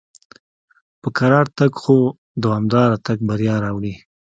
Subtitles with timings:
[1.01, 1.97] په کراره تګ خو
[2.43, 3.93] دوامدار تګ بریا راوړي.